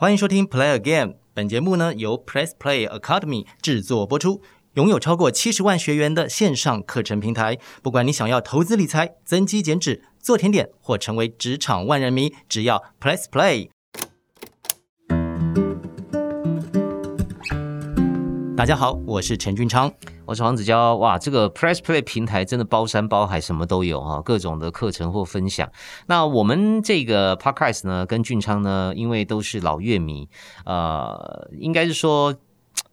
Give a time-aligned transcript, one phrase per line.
[0.00, 4.40] 欢迎收听 Play Again，本节目呢由 Press Play Academy 制作播出，
[4.72, 7.58] 拥有超过七十万学员的线上课程平台。
[7.82, 13.68] 不管你想要投资理财、增肌减脂、做甜点，或成为职场万人迷，只要 Press Play。
[18.60, 19.90] 大家好，我是陈俊昌。
[20.26, 25.66] 我是黄子佼，哇，这个 Press Play 平台真的包山包海，什么都有哈，各种的课程或分享。
[26.08, 30.28] 那我们这个 Podcast 呢，跟俊昌呢，因为都是老乐迷，
[30.66, 32.34] 呃，应该是说。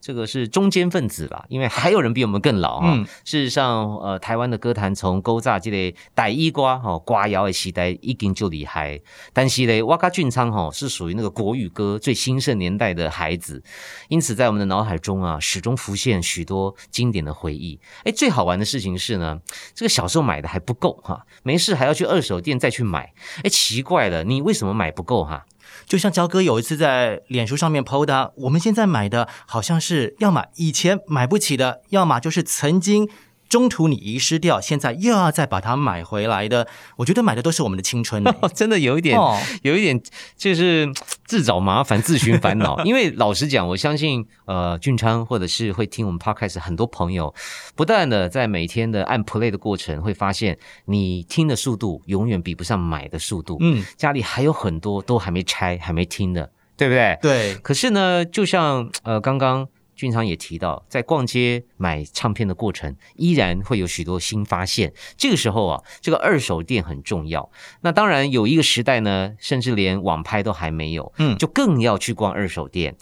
[0.00, 2.96] 这个是中间分子啦，因为还有人比我们更老哈。
[3.24, 8.98] 事实上，呃，台湾的歌坛从勾炸这类傣衣瓜哈瓜谣的时代已经就厉害，
[9.34, 13.62] 但是嘞，哇嘎俊昌哈是属于那个国语歌最兴盛年代的孩子，
[14.08, 17.78] 因此在我们的脑海中啊，始终浮现许多经典的回忆。
[18.04, 19.38] 哎，最好玩的事情是呢，
[19.74, 23.12] 这个小时候买的还不够哈，没事还要去二手店再去买。
[23.42, 25.44] 哎，奇怪了，你为什么买不够哈？
[25.88, 33.08] 就像焦哥有一次在脸书上面 PO 的，我们现在买的好像是要么以前买不起的，要么就是曾经。
[33.48, 39.18] 中途你遗失掉，现在又要再把它买回来的，我觉得买的都是我们的青春 哦，真的有一点，
[39.62, 40.00] 有一点
[40.36, 40.92] 就是
[41.24, 42.82] 自找麻烦、自寻烦恼。
[42.84, 47.34] 因为老实讲，我相信呃，俊昌或者是会听我们 podcast 很多朋友，
[47.74, 53.56] 不断的在每天的按 play 的过程，会发现你听的速度永远比不上买的速度。
[53.60, 57.18] 嗯，家里还有很多都还没拆、还没听的，对不对？
[57.22, 57.54] 对。
[57.56, 59.66] 可是呢，就像呃刚刚。
[59.98, 64.94] 俊昌也提到，在逛街买唱片的过程，依然会有许多新发现。
[65.16, 67.50] 这个时候啊，这个二手店很重要。
[67.80, 72.96] 那当然有一个时代呢，甚至连网拍都还没有，嗯，就更要去逛二手店。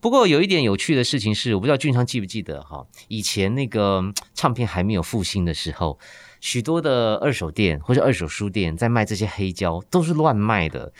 [0.00, 5.98] 不过有一点有趣的事情是，我不知道俊昌记不记得哈，以前那个唱片还没有复兴的时候，
[6.40, 10.94] 许多的二手店或者二手书店在卖这些黑胶，都是乱卖的。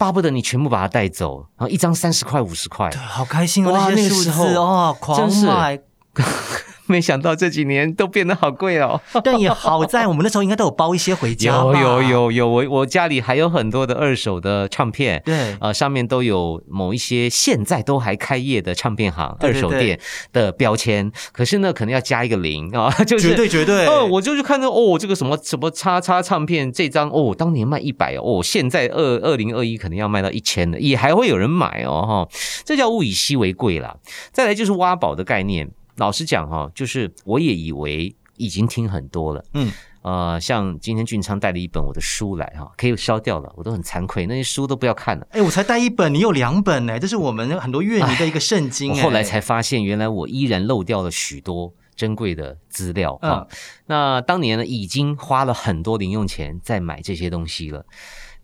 [0.00, 3.70] 巴不得你全部把它带走，然后一张三十块、五十块，对，好开心哦！
[3.70, 5.78] 哇那个时候哦，狂卖。
[6.90, 11.54] 没想到这几年都变得好贵哦，但也好在我们那时候应该都有包一些回家。
[11.54, 19.98] 有有有有，我我家里还有很多的二手的唱片，对，呃，上面都有某一些现在都还开业的唱片行、二手店
[20.32, 21.10] 的标签。
[21.32, 23.86] 可是呢，可能要加一个零啊， 就是绝对绝对。
[23.86, 33.96] 哦，我就去看到哦，这个什么什么叉叉唱片这张哦，当年卖一百哦，现在二二零二一可能要卖到一千了，也还会有人买哦哈，这叫物以稀为贵啦。
[34.32, 35.70] 再来就是挖宝的概念。
[36.00, 45.26] 老实讲哈，就是我也以为已经听很多了，嗯，呃，像今天俊昌带了一本我的书来哈，可以烧掉了，我都很惭愧，那些书都不要看了。
[45.32, 48.94] 哎，我才带一本，你有两本呢，这是我们很多乐迷的一个圣经。
[49.04, 53.46] 后来才发现，原来我依然漏掉了许多珍贵的资料啊。
[53.84, 57.84] 那当年呢，已经花了很多零用钱在买这些东西了。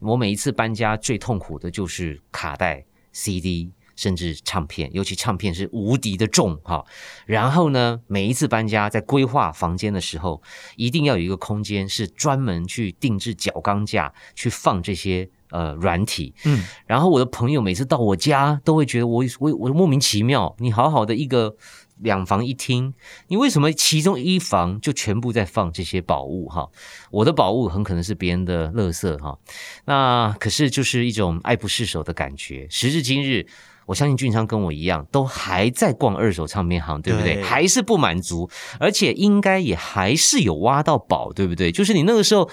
[0.00, 3.72] 我每一次搬家最痛苦的就是卡带、CD。
[3.96, 6.84] 甚至唱片，尤其唱片是无敌的重哈。
[7.24, 10.42] 然后呢，每一次搬家在规划房间的时候，
[10.76, 16.34] 一定要有一个空间是专门去定制角钢架去放这些呃软体。
[16.44, 21.56] 嗯，然后我的朋友每次到我家都会觉得我我我莫名其妙，你好好的一个
[22.00, 22.92] 两房一厅，
[23.28, 26.68] 你为什么其中一房就全部在放这些宝物哈？
[27.10, 29.38] 我的宝物很可能是别人的垃圾哈。
[29.86, 32.66] 那可是就是一种爱不释手的感觉。
[32.68, 33.46] 时至今日。
[33.86, 37.40] 我相信俊昌跟我一样，都还在逛二手唱片行，对不对？
[37.42, 41.70] 还是不满足，而且应该也还是有挖到宝，对不对？
[41.70, 42.50] 就是你那个时候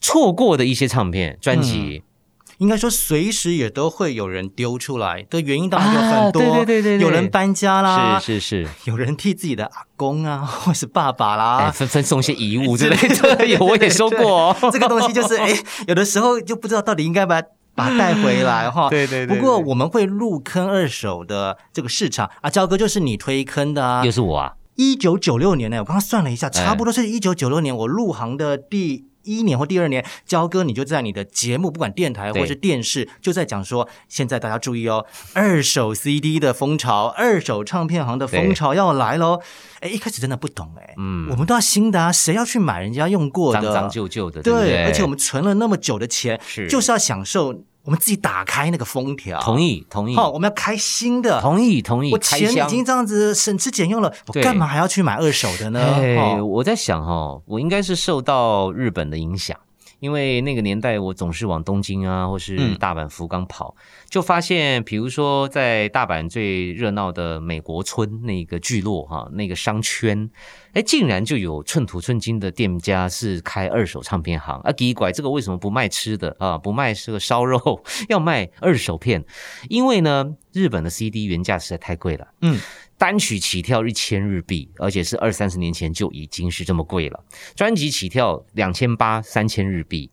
[0.00, 2.02] 错过的一些唱片专辑，
[2.58, 15.52] 应该说随时也都会有人丢出来的原因当然有很多，对对对对，有人搬家啦，是是是， 有人替自己的阿公啊，或是爸爸啦， 分分送些遗物之类的，有我也说过，哦这个东西就是哎，
[15.86, 17.42] 有的时候就不知道到底应该把。
[17.76, 19.36] 把它带回来哈，对对对。
[19.36, 24.54] 不过我们会入坑二手的这个市场啊，焦哥就是你推坑的啊，又是我啊。
[24.74, 29.06] 一九九六年呢，我刚刚算了一下，差不多是一九九六年我入行的第。
[29.26, 35.04] 一年或第二年，焦哥你就在你的节目，不管电台或是电视，就在讲说，现在大家注意哦，
[35.34, 39.40] 二手 CD 的风潮，二手唱片行的风潮要来喽。
[39.80, 46.66] 哎，一开始真的不懂哎，嗯，我们都要新的啊，谁要去买人家用过的，脏脏旧旧的，对，而且我们存了那么久的钱，是。
[46.68, 47.64] 就是要享受。
[47.86, 50.16] 我们自己打开那个封条，同意同意。
[50.16, 52.12] 好，我们要开新的，同意同意。
[52.12, 56.44] 我钱已经这样子省吃俭用了，我干嘛还要去买二手的呢？
[56.44, 59.56] 我在想哈，我应该是受到日本的影响。
[59.98, 63.74] 因为那个年代我总是往东京啊，或是大阪、福冈跑，
[64.08, 70.30] 就发现，比如说在大阪最热闹的美国村那个聚落哈，那个商圈，
[70.72, 74.72] 哎，竟然就有寸土寸金的店家是开二手唱片行啊！
[74.72, 76.56] 奇怪，这个为什么不卖吃的啊？
[76.56, 79.24] 不卖这个烧肉， 要卖二手片？
[79.68, 82.58] 因为呢，日本的 CD 原价实在太贵了，嗯。
[82.98, 87.22] 单曲起跳一千日币，而且是二三十年前就已经是这么贵了。
[87.54, 90.10] 专辑起跳两千八、三千日币，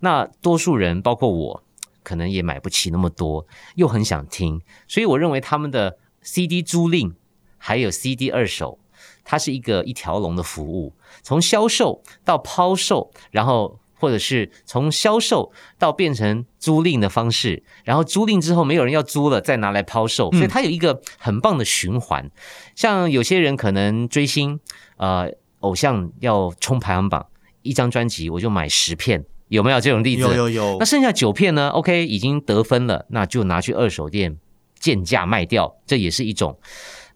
[0.00, 1.64] 那多数人包括我，
[2.02, 3.46] 可能也买不起那么多，
[3.76, 7.14] 又很想听，所以我认为他们的 CD 租赁
[7.56, 8.78] 还有 CD 二手，
[9.24, 13.78] 它是一个一条龙的服务，从销售到抛售，然后。
[14.00, 22.30] 或者是从销售到变成租赁的方式，然后租赁之后没有人要租了，再拿来抛售，所以它有一个很棒的循环。
[22.76, 24.60] 像有些人可能追星，
[24.98, 27.26] 呃，偶像要冲排行榜，
[27.62, 30.22] 一张专辑我就买十片，有没有这种例子？
[30.22, 30.76] 有有有。
[30.78, 34.36] 那剩下九片呢？OK，已经得分了，那就拿去二手店
[34.78, 36.58] 贱价卖掉，这也是一种。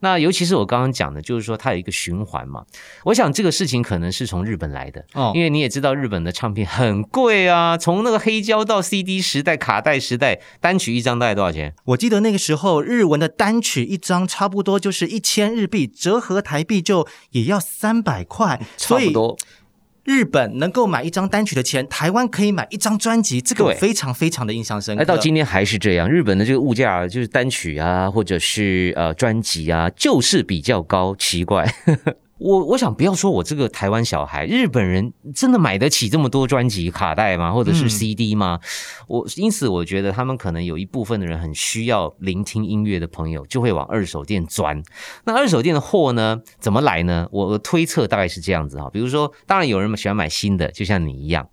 [0.04, 2.64] 那尤其是我刚刚讲的，就是说它有一个循环嘛。
[3.04, 11.72] 我想这个事情可能是从日本来的，哦，因为你也知道日本的唱片很贵啊，从那个黑胶到 CD 时代、卡带时代，单曲一张大概多少钱？
[11.84, 19.38] 我记得那个时候日文的单曲一张差不多就是一千日币，折合台币就也要三百块，差不多。
[20.04, 25.04] 日本能够买一张单曲的钱，台湾可以买一张专辑，这个非常非常的印象深刻。
[25.04, 31.72] 到今天还是这样，日本的这个物价就是单曲啊，或者是呃专辑啊，就是比较高，奇怪。
[32.42, 37.52] 我我想不要说我这个台湾小孩，日本人真的买得起这么多专辑卡带吗？
[37.52, 38.58] 或者是 CD 吗？
[39.06, 44.82] 我因此我觉得他们可能有一部分的人很需要聆听音乐的朋友，就会往二手店钻。
[45.24, 47.28] 那二手店的货呢，怎么来呢？
[47.30, 48.90] 我推测大概是这样子哈。
[48.92, 51.48] 比如说，当然有人喜欢买新的，就像你一样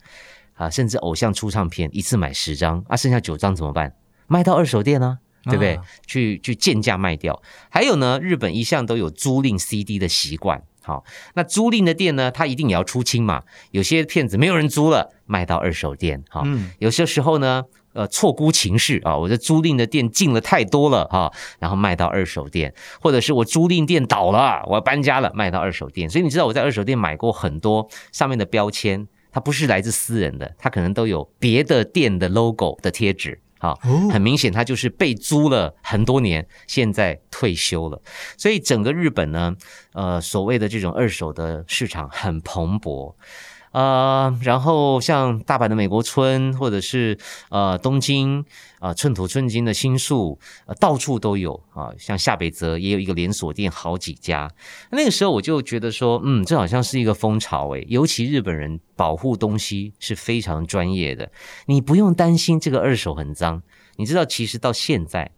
[0.55, 3.93] 啊，甚至偶像出唱片一次买十张啊，剩下九张怎么办？
[4.25, 5.19] 卖到二手店呢？
[5.45, 5.79] 对不对？
[6.05, 7.41] 去去贱价卖掉。
[7.69, 10.63] 还有呢，日本一向都有租赁 CD 的习惯。
[10.89, 11.03] 好，
[11.35, 13.43] 那租赁的店呢，它一定也要出清嘛。
[13.69, 16.23] 有些骗子没有人租了，卖到二手店。
[16.31, 16.43] 哈，
[16.79, 17.63] 有些时候呢，
[17.93, 26.09] 呃，错估情势啊，我的租赁的店进了太多了哈，然后卖到二手店，或者是我租赁店倒了，我要搬家了，卖到二手店。
[26.09, 33.39] 所以你知道我在二手店买过很多上面的标签，它不是来自私人的，它可能都有别的店的 logo 的贴纸。
[33.59, 33.75] 好，
[34.09, 38.01] 很明显，他就是被租了很多年，现在退休了。
[38.37, 39.55] 所以整个日本呢，
[39.93, 43.13] 呃，所谓的这种二手的市场很蓬勃。
[43.71, 47.17] 呃，然后像大阪的美国村，或者是
[47.49, 48.43] 呃东京
[48.79, 51.91] 啊寸土寸金的新宿，呃到处都有啊。
[51.97, 54.51] 像下北泽也有一个连锁店，好几家。
[54.91, 57.85] 那个时候我就觉得说，嗯，这好像是一个风潮诶。
[57.87, 61.31] 尤其日本人保护东西是非常专业的，
[61.67, 63.61] 你不用担心这个二手很脏。
[63.97, 65.29] 你知道，其实到现在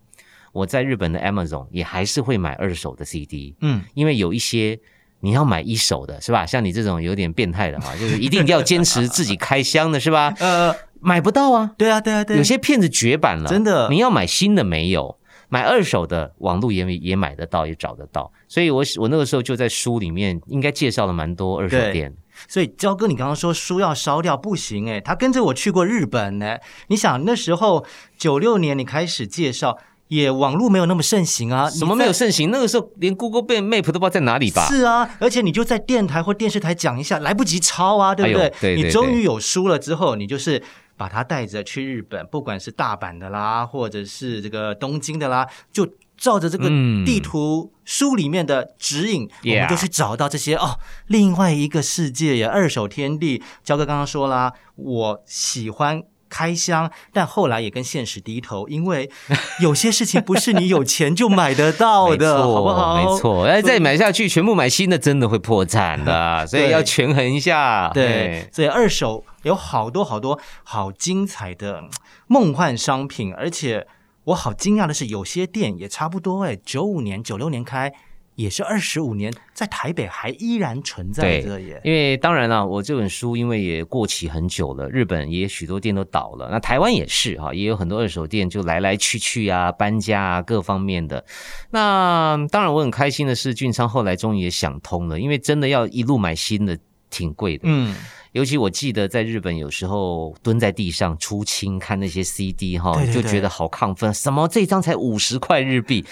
[0.53, 4.79] 我在日本的 Amazon 也还是会买二手的 CD，嗯，因为有一些。
[5.21, 6.45] 你要买一手的是吧？
[6.45, 10.33] 像你这种有点变态的哈， 就是一定要坚持自己开箱的是吧？
[10.41, 11.71] 呃，买不到啊。
[11.77, 12.38] 对啊，对啊，对。
[12.38, 13.88] 有些骗子绝版了，真的。
[13.89, 15.18] 你要买新的没有，
[15.50, 18.31] 买二手的，网络也也买得到，也找得到。
[18.47, 22.13] 所以我我那个时候就在书里面应该介绍了蛮多二手店。
[22.47, 26.57] 所以焦哥，你刚刚说书要烧掉不行哎，他跟着我去过日本呢。
[26.88, 27.85] 你想那时候
[28.17, 29.77] 九六年你开始介绍。
[30.11, 32.51] 也网络没有那么盛行啊， 什么没有盛行？
[32.51, 34.67] 那个时候连 Google Map 都不知道在哪里吧？
[34.67, 38.53] 是啊，而且你就在电台或电视台讲一下，来不及抄啊，对不对？
[38.59, 40.61] 对你终于有书了之后，你就是
[40.97, 45.87] 把它带着去日本，不管是大阪的啦，或者是这个东京的啦，就
[46.17, 46.67] 照着这个
[47.05, 53.41] 地图书里面的指引，我们就去找到这些哦，另外一个世界呀，二手天地。
[53.63, 56.03] 焦哥刚刚说啦，我喜欢。
[56.31, 59.11] 开箱，但后来也跟现实低头，因为
[59.59, 62.95] 有些事情不是你有钱就买得到的，好不好？
[62.95, 67.91] 没错，哎，再买下去，全部买新的，真的会破产的， 所以要权衡一下。
[67.93, 71.83] 对，所以二手有好多好多好精彩的
[72.27, 73.85] 梦幻商品，而且
[74.23, 77.93] 我好惊讶的是，有些店也差不多，哎，九五年、九六年开。
[78.35, 81.79] 也是二十五年，在台北还依然存在着耶。
[81.83, 91.23] 因为当然了，我这本书因为也过期很久了，日本也许多店都倒了，那台湾也是哈，也有很多二手店就来来去去啊，搬家啊，各方面的。
[91.69, 96.77] 那当然我很开心的是，俊昌后来终于也想通了，因为真的要一路买新的
[97.09, 97.63] 挺贵的。
[97.65, 97.95] 嗯，
[98.31, 106.05] 尤其我记得在日本有时候蹲在地上出清看那些 CD 哈，就觉得好亢奋，什么这张才五十块日币。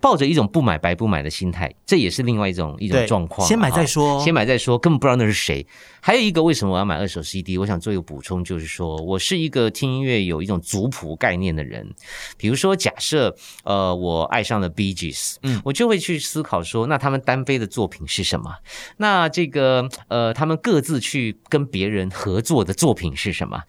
[0.00, 3.48] 抱着一种不买白不买的心态，这也是另外一种一种状况啊。
[3.48, 5.66] 先买再说先买再说，根本不知道那是谁。
[6.00, 7.58] 还有一个，为什么我要买二手 CD？
[7.58, 11.92] 我想做一个补充，就是说我是一个听音乐有一种族谱概念的人。
[12.36, 18.54] 比如说，假设呃我爱上了 Bee Gees，嗯我就会去思考说，那他们单飞的作品是什么？
[18.96, 23.62] 那这个呃，他们各自去跟别人合作的作品是什么？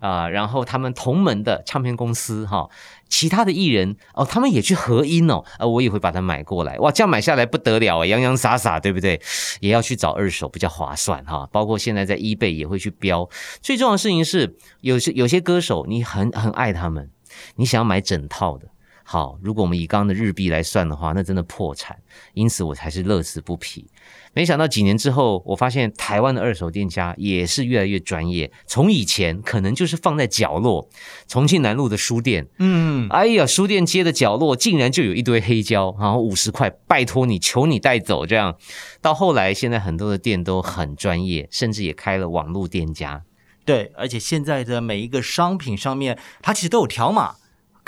[0.00, 2.68] 啊、然后他们同门的唱片公司哈。
[3.08, 9.20] 其他的艺人哦，他们也去合音哦，呃，我也会把它买过来，哇，这样买下来不得了啊，洋洋洒洒，对不对？
[9.60, 13.28] 也要去找二手比较划算哈，包括现在在 eBay 也会去标。
[13.60, 17.10] 最重要的事情是，有些有些歌手你很很爱他们，
[17.56, 18.68] 你想要买整套的。
[19.10, 21.96] 好，如果我们以刚刚的日币来算的话，那真的破产，
[22.34, 23.86] 因此我才是乐此不疲。
[24.34, 28.52] 没想到几年之后，我发现台湾的二手店家也是越来越专业。
[28.66, 30.86] 从以前可能就是放在角落，
[31.26, 38.26] 重庆南路的书店，嗯，哎呀，书店街的角落竟然就有一堆黑胶，然后五十块，拜托你，求你带走。
[38.26, 38.58] 这样，
[39.00, 43.22] 到后来现在很多的店都很专业，甚至也开了网络店家。
[43.64, 47.36] 对，而且现在的每一个商品上面，它其实都有条码。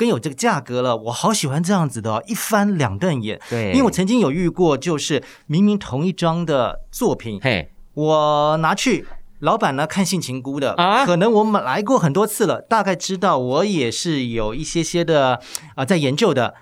[0.00, 3.38] 跟有这个价格了，我好喜欢这样子的哦、一翻两瞪眼。
[3.50, 9.06] 对因为我曾经有遇过，就是明明同一张的作品，嘿，我拿去。
[9.40, 15.40] 老板呢看性情估的啊可能我们来过很多次了，大概知道我也是有一些些的
[15.74, 16.54] 啊、在研究的。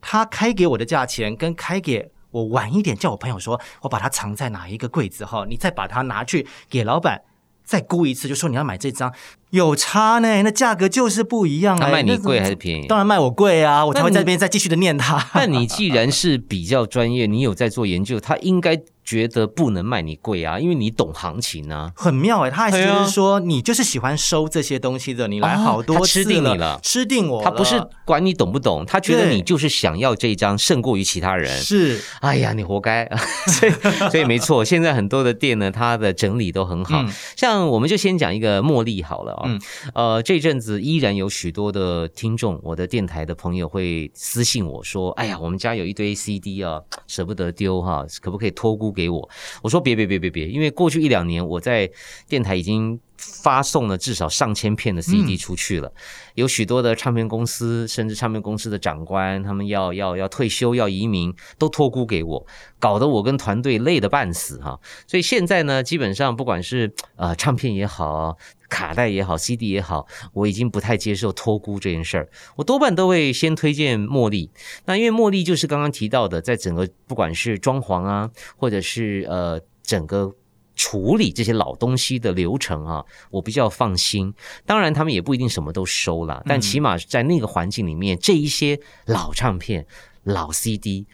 [0.00, 7.22] 他开给我的价钱跟开给我晚一点叫我朋友说，我把它藏在哪一个柜子哈，你再把它拿去给老板
[7.64, 9.12] 再估一次，就说你要买这张，
[9.52, 11.86] 有差呢，那价格就是不一样哎。
[11.86, 12.86] 他卖你贵还是便宜？
[12.86, 15.22] 当然卖我贵啊，我才会在这边再继续的念他。
[15.34, 21.90] 但你既然是比较专业，你有在做研究，他应该觉得不能卖你贵啊，因为你懂行情啊。
[21.94, 27.44] 很妙哎、他还是说你就是喜欢收这些东西的，你来哦好多他吃次定你了吃定我了。
[27.44, 31.50] 他不是管你懂不懂，他觉得你就是想要这一张胜过于其他人。
[31.60, 33.06] 是哎呀，你活该！
[33.60, 33.72] 所以，
[34.10, 37.02] 所以没错，现在很多的店呢，它的整理都很好。
[37.02, 39.60] 嗯像我们就先讲一个茉莉好了啊、嗯
[39.94, 49.28] 呃，这阵子依然有许多的听众，我的电台的朋友会私信我说：“哎呀，我们家有一堆 CD 啊，舍不得丢哈，可不可以托孤给我？”
[49.62, 51.90] 我说：“别别别别别，因为过去一两年我在
[52.28, 52.98] 电台已经。”
[53.42, 55.92] 发送了至少上千片的 CD 出去了，
[56.34, 62.46] 有许多的唱片公司，甚至唱片公司的长官，他们要要要退休、要移民，都托孤给我，
[62.78, 64.78] 搞得我跟团队累得半死哈。
[65.06, 68.36] 所以现在呢，基本上不管是呃唱片也好。
[68.72, 72.26] 卡带也好，CD 也好，我已经不太接受托孤这件事儿。
[72.56, 74.50] 我多半都会先推荐茉莉。
[74.86, 80.34] 那因为茉莉就是刚刚提到的，在整个不管是装潢啊，或者是呃整个
[80.82, 84.34] 处理这些老东西的流程啊，我比较放心。
[84.66, 89.86] 当然，他们也不一定什么都收了，但起码在那个环境里面，这一些老唱片、
[90.24, 91.06] 老 CD。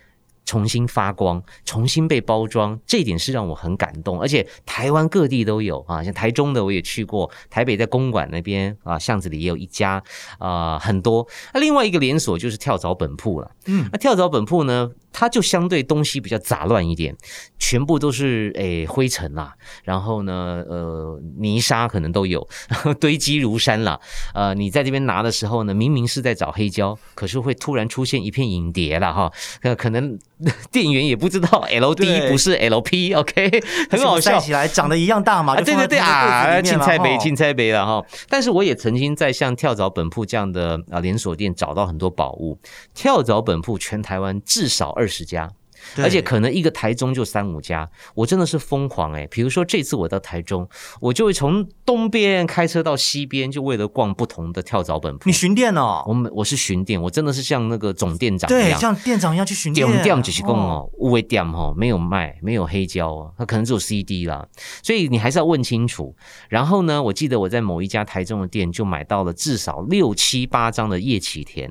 [0.49, 4.19] 重新发光，重新被包装，这一点是让我很感动。
[4.19, 10.03] 而且台湾各地都有啊，像台中的我也去过，台北在公馆那边啊巷子里也有一家
[10.39, 11.29] 啊、很多。
[11.53, 13.51] 那另外一个连锁就是跳蚤本铺了。
[13.67, 17.15] 嗯，那跳蚤本铺呢，它就相对东西比较杂乱一点，
[17.59, 19.53] 全部都是诶灰尘啦，
[19.85, 22.49] 然后呢呃泥沙可能都有，
[22.99, 24.01] 堆积如山啦。
[24.33, 29.31] 呃，你在这边拿的时候呢，明明是在找黑胶，可是会突然出现一片影碟了哈。
[29.61, 30.19] 呃，可能
[30.71, 34.47] 店员也不知道 LD 不是 LP，OK， 很好笑塞。
[34.47, 38.05] 起来长得一样大嘛，啊，对对对啊，青菜杯，青菜杯了哈。
[38.29, 42.59] 但是我也曾经在像跳蚤本铺这样的啊连锁店找到很多宝物。
[42.95, 45.55] 跳蚤本铺全台湾至少二十家，对
[45.97, 50.69] 而且可能一个台中就三五家，我真的是疯狂哎、比如说这次我到台中，
[51.01, 55.33] 我就会从东边开车到西边，就为了逛不同的跳蚤本铺你。
[55.33, 58.79] 巡店哦，我们我是巡店，我真的是像那个总店长一对，样。
[58.81, 59.87] 像店长一样去巡店。
[59.87, 64.47] 重点就是供哦，有的店哦没有卖，没有黑胶哦，它可能只有 CD 啦，
[64.83, 66.15] 所以你还是要问清楚。
[66.49, 71.71] 然后呢，我记得我在某一家台中的店就买到了至少六七八张的叶启田。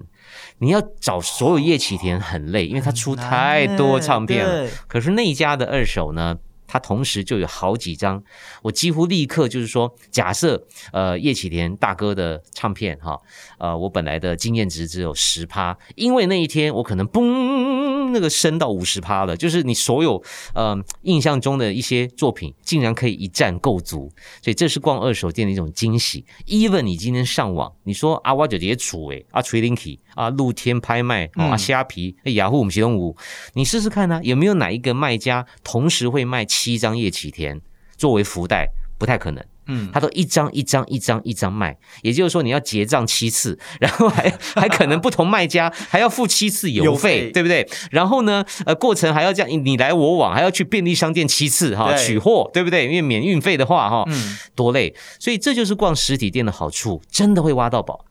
[0.60, 4.70] 你要找所有叶启田很累，因为他出太多唱片了。
[4.88, 8.22] 可是那一家的二手呢，他同时就有好几张，
[8.62, 13.18] 我几乎立刻就是说，假设呃叶启田大哥的唱片哈，
[13.58, 20.22] 呃我本来的经验值只有十趴，因为那一天我可能嘣那个升到五十趴了，就是你所有
[20.54, 24.10] 呃印象中的一些作品，竟然可以一站够足，
[24.42, 26.26] 所以这是逛二手店的一种惊喜。
[26.48, 33.16] even 你今天上网，你说啊我就直接处诶啊 trading key 啊露天拍卖哦啊嗯虾皮哎雅虎我们其中五，
[33.54, 37.62] 你试试看呢、有没有哪一个卖家同时会卖七张叶启田
[37.96, 38.68] 作为福袋？
[39.00, 39.46] 不太可能。
[39.70, 47.70] 嗯，他都一张一张一张一张卖，也就是说你要结账七次，然后还还可能不同卖家还要付七次邮费，对不对？
[47.92, 52.86] 然后呢，呃，过程还要这样你来我往，还要去便利商店七次哈取货，对不对？
[52.86, 58.06] 因为免运费的话哈，嗯多累，所以这就是逛实体店的好处，真的会挖到宝。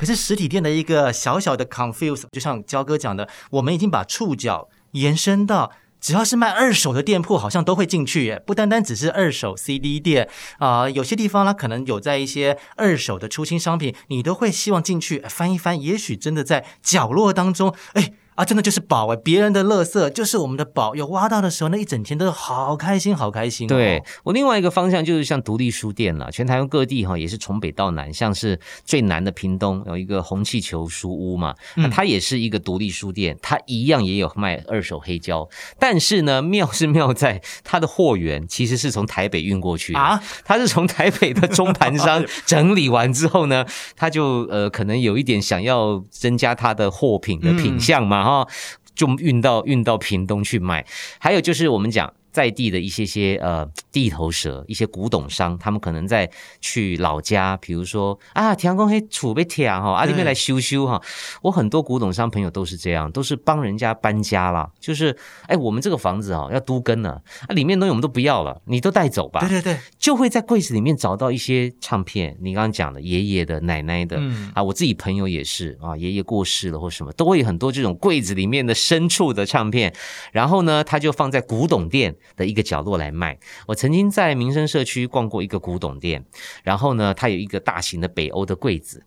[0.00, 8.42] 可是实体店的一个小小的 confuse，就像焦哥讲的，我们已经把触角延伸到只要是卖二手的店铺，好像都会进去耶。
[8.46, 10.26] 不单单只是二手 CD 店
[10.58, 18.14] 啊，有些地方呢可能有在一些二手的出新商品，你都会希望进去翻一翻，也许真的在角落当中，哎。
[18.40, 19.16] 啊，真的就是宝哎！
[19.16, 20.94] 别人的垃圾就是我们的宝。
[20.94, 23.68] 有挖到的时候，那一整天都是好开心，好开心。
[23.68, 35.46] 对我另外一个方向就是像独立书店了，全台湾各地哈也是从北到南，像是最南的屏东有一个红气球书屋嘛，那它也是一个独立书店，它一样也有卖二手黑胶，
[35.78, 48.29] 但是呢，妙是妙在它的货源其实是从台北运过去啊，它是从台北的中盘商 整理完之后呢，他就呃可能有一点想要增加它的货品的品相嘛。
[48.30, 48.46] 啊，
[48.94, 50.86] 就运到运到屏东去卖，
[51.18, 52.14] 还有就是我们讲。
[52.32, 61.00] 在地的一些些呃地头蛇，一些古董商，他们可能在去老家，比如说啊，天公黑储备铁哈，啊里面来修修哈。
[61.42, 64.70] 我很多古董商朋友都是这样，都是帮人家搬家啦。
[64.78, 69.40] 就是哎，我们这个房子啊要都根了，啊里面东西我们都不要了，你都带走吧。
[69.40, 72.36] 对对对，就会在柜子里面找到一些唱片。
[72.40, 74.20] 你刚刚讲的爷爷的、奶奶的
[74.54, 79.92] 啊，我自己朋友也是啊，爷爷过世了或什么，都会很多这种柜子里面的深处的唱片。
[80.32, 82.14] 然后呢，他就放在古董店。
[82.36, 83.38] 的一个角落来卖。
[83.66, 86.24] 我曾经在民生社区逛过一个古董店，
[86.62, 89.04] 然后呢，它有一个大型的北欧的柜子，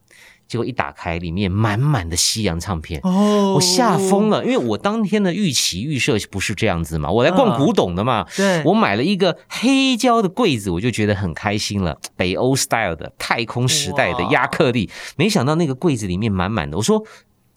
[0.48, 3.00] 结果一打开，里面满满的西洋唱片。
[3.03, 8.25] 哦，我吓疯了，因为我当天的预期预设不是这样子嘛，我来逛古董的嘛。
[8.36, 12.00] 对，我买了一个黑胶的柜子，我就觉得很开心了。
[12.15, 16.77] 北欧 style 的太空时代的亚克力，没想到那个柜子里面满满的。
[16.77, 17.03] 我说。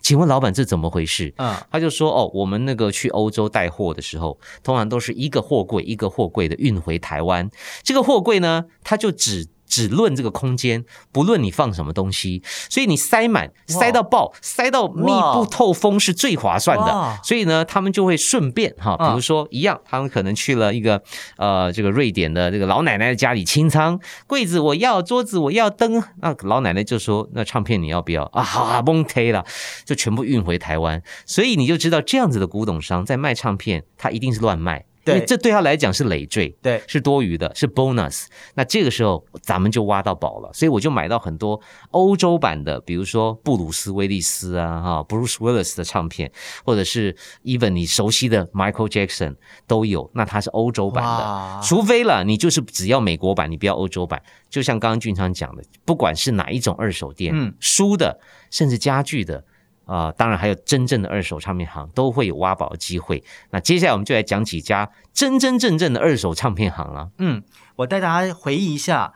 [0.06, 1.34] 请问老板这怎么回事？
[1.38, 7.50] 嗯，他就说哦，我们那个去欧洲带货的时候，通常都是一个货柜一个货柜的运回台湾。
[7.82, 9.48] 这个货柜呢，它就只。
[9.66, 17.18] 只论这个空间，不论你放什么东西，所以你塞满、塞到爆、塞到密不透风是最划算的。
[17.22, 21.02] 所以呢，他们就会顺便哈，比如说一样，他们可能去了一个
[21.36, 26.02] 呃这个瑞典的这个老奶奶的家里清仓柜子，我要桌子，我要灯。
[26.22, 29.44] 那老奶奶就说：“那唱片你要不要啊？”好啊，崩忒了，
[29.84, 31.02] 就全部运回台湾。
[31.26, 34.85] 所以你就知道，这样子的古董商在卖唱片，他一定是乱卖。
[35.06, 38.26] 对，这对他来讲是累赘，对，是多余的，是 bonus。
[38.54, 41.60] 那这个时候咱们就挖到宝了，所以我就买到很多
[41.92, 46.30] 欧洲版的，比如说布鲁斯威利斯啊，哈，Bruce Willis 的唱片，
[46.64, 50.10] 或者是 even 你熟悉的 Michael Jackson 都有。
[50.14, 54.20] 那它是欧洲版的，除非了你就是只要美国版，你不要欧洲版。
[54.50, 58.18] 就像刚刚俊昌讲的，不管是哪一种二手店，嗯，书的，
[58.50, 59.44] 甚至家具的。
[59.86, 63.22] 啊，当然还有真正的二手唱片行都会有挖宝的机会。
[63.50, 67.08] 那接下来我们就来讲几家真真正正的二手唱片行了。
[67.18, 67.42] 嗯，
[67.76, 69.12] 我带大家回忆一下，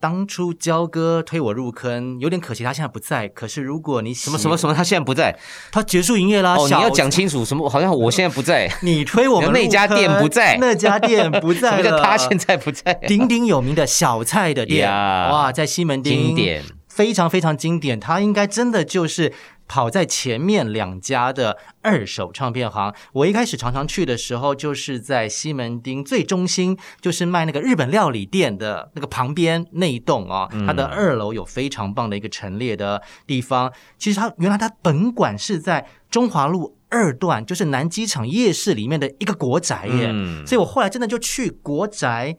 [0.00, 3.28] 当初焦哥推我入坑，有点可惜他现在不在。
[3.28, 5.38] 可是如果你什么什么什么，他现在不在，
[5.70, 6.56] 他结束营业啦。
[6.56, 7.68] 哦，你要讲清楚什么？
[7.68, 12.92] 好像我现在不在， 你推我们那家店不在，那家店不在 什么叫他现在不在？
[13.06, 16.62] 鼎鼎有名的小菜的店，哇，在西门町，经典，
[16.94, 17.98] 非常非常经典。
[17.98, 19.32] 它应该真的就是。
[19.66, 30.46] 跑在前面两家的二手唱片行，我一开始常常去的时候，就是在西门町最中心，就是卖那个日本料理店的那个旁边那一栋啊。
[30.66, 33.72] 它的二楼有非常棒的一个陈列的地方。
[33.96, 40.12] 其实它原来它本馆是在中华路二段，就是南机场夜市里面的一个国宅耶。
[40.46, 42.36] 所以我后来真的就去国宅。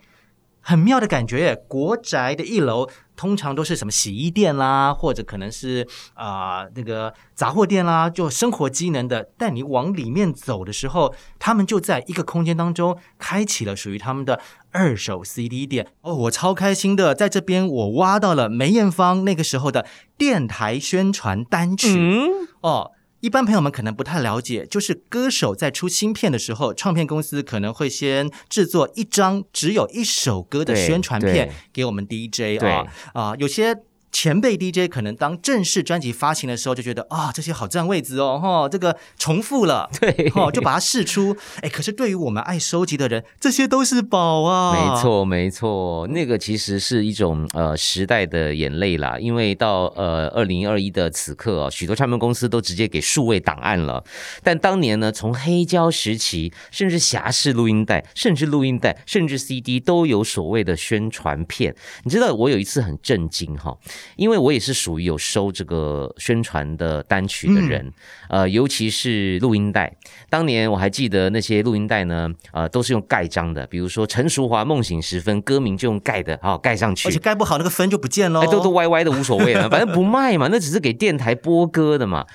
[0.67, 1.55] 很妙的感觉耶！
[1.67, 9.29] 国宅的一楼通常都是什么洗衣店啦，或者可能是啊那个杂货店啦，就生活机能的。
[9.37, 15.87] 但你往里面走的时候，他们就在一个空间当中开启了属于他们的二手 CD 店。
[16.01, 19.85] 哦，我超开心的，在这边我挖到了梅艳芳那个时候的
[20.17, 22.27] 电台宣传单曲
[22.61, 22.91] 哦。
[23.25, 33.75] 一般朋友们可能不太了解，就是歌手在出新片的时候，唱片公司可能会先制作一张只有一首歌的宣传片给我们 DJ 啊啊，有些。
[34.15, 41.35] 前辈 DJ 可能当正式专辑发行的时候就觉得啊，这些好占位置哦，哈，这个重复了， 对，哈，就把它试出。
[41.61, 44.71] 哎，可是对于我们爱收集的人，这些都是宝啊。
[44.71, 49.19] 没错，没错，那个其实是一种呃时代的眼泪啦。
[49.19, 54.01] 因为到呃二零二一的此刻啊，许多唱片公司都直接给数位档案了。
[54.41, 61.75] 但当年呢，从黑胶时期，甚至匣式录音带，甚至录音带，甚至 CD 都有所谓的宣传片。
[62.05, 63.77] 你知道，我有一次很震惊哈。
[64.15, 67.91] 因为我也是属于有收这个宣传的单曲的人，
[68.29, 69.91] 呃，尤其是录音带。
[70.29, 82.25] 当年我还记得那些录音带呢，呃，都是用盖章的，比如说陈淑华《梦醒时分》，歌名就用盖的，好盖上去，而且盖不好那个分就不见喽，都都歪歪的无所谓了，反正不卖嘛，那只是给电台播歌的嘛。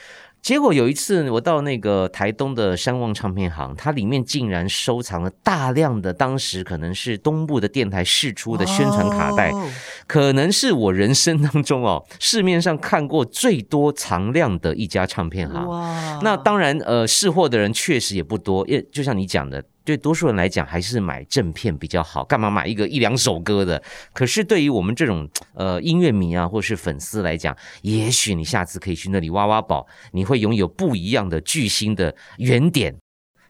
[0.43, 9.53] 结果有一次，我到那个台东的山望唱片行，它里面竟然收藏了大量的当时可能是东部的电台试出的宣传卡带，
[10.07, 16.21] 可能是我人生当中哦市面上看过最多藏量的一家唱片行。
[16.23, 19.63] 那当然，呃，试货的人确实也不多，因为就像你讲的。
[19.85, 22.25] 对多数人来讲，还是买正片比较好。
[22.25, 23.83] 干嘛买一个一两首歌的？
[24.13, 32.95] 可是对于我们这种呃音乐迷啊，或是粉丝来讲，也许你下次可以去那里挖挖宝，你会拥有不一样的巨星的原点。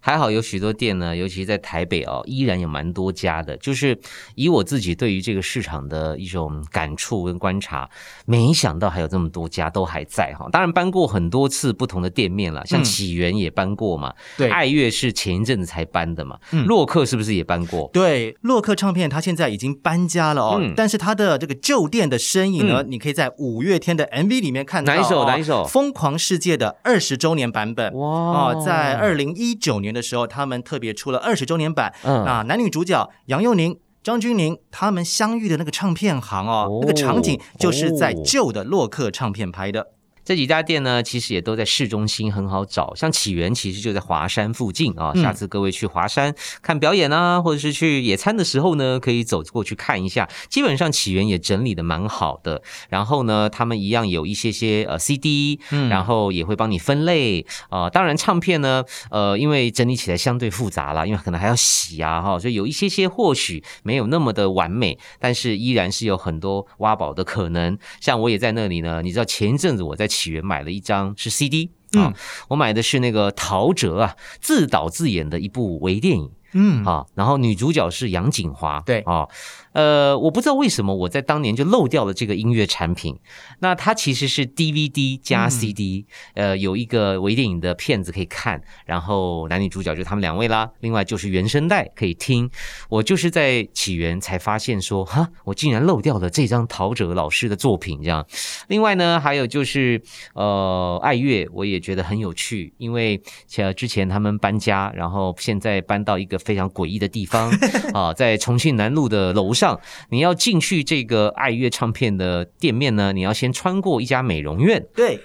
[0.00, 3.56] 还好有许多店呢，尤其在台北哦，依然有蛮多家的。
[3.58, 3.98] 就是
[4.34, 7.88] 以我自己对于这个市场的一种感触跟观察，
[8.24, 10.48] 没想到还有这么多家都还在哈。
[10.50, 17.90] 当然搬过很多次不同的店面了，像起源也搬过嘛，对，爱乐是前一阵子才搬的嘛，嗯洛克是不是也搬过？
[17.92, 24.94] 对，洛克唱片它现在已经搬家了哦，但是它的这个旧店的身影呢，你可以在五月天的 MV 里面看到。
[24.94, 25.26] 哪一首？
[25.26, 25.66] 哪一首？
[25.66, 28.54] 疯狂世界的二十周年版本哇！
[28.54, 29.89] 哦，在二零一九年。
[29.92, 31.92] 的时候，他们特别出了二十周年版。
[32.04, 39.88] 嗯，那男女主角杨佑宁、张钧甯他们相遇的那个唱片行哦，那个场景就是在旧的洛克唱片拍的。
[40.30, 42.94] 这几家店呢，其实也都在市中心，很好找。
[42.94, 45.12] 像起源其实就在华山附近啊。
[45.12, 50.28] 下次各位去华山看表演啊，或者是去野餐的时候呢，可以走过去看一下。
[50.48, 52.62] 基本上起源也整理的蛮好的。
[52.90, 57.90] 然后呢，他们一样有一些些呃 CD，然后也会帮你分类啊。
[57.90, 67.76] 当然唱片呢，呃，因为整理起来相对复杂啦，因为可能还要洗啊哈，所以有一些些或许没有那么的完美，但是依然是有很多挖宝的可能。
[68.00, 70.08] 像我也在那里呢，你知道前一阵子我在。
[70.20, 72.12] 起源买了一张是 CD 啊，
[72.48, 76.30] 我买的是那个陶喆啊自导自演的一部微电影。
[76.52, 79.00] 嗯，啊，然后女主角是杨锦华，对。
[79.02, 79.28] 啊，
[79.72, 83.16] 呃，我不知道为什么我在当年就漏掉了这个音乐产品。
[83.60, 86.04] 那它其实是 DVD 加 CD，
[86.34, 92.50] 呃，有一个微电影的片子可以看，然后男女主角就他们两位啦，另外就是原声带可以听。
[92.88, 98.26] 我就是在起源才发现说，哈，我竟然漏掉了这张陶喆老师的作品，这样。
[98.66, 100.02] 另外呢，还有就是
[100.34, 106.40] 呃，爱乐我也觉得很有趣，因为像之前他们搬家，然后现在搬到一个。
[106.40, 107.52] 非常诡异的地方
[107.92, 109.78] 啊，在重庆南路的楼上，上
[110.10, 114.86] 你要进去这个爱乐唱片的店面呢，你要先穿过一家美容院。
[114.94, 115.20] 对。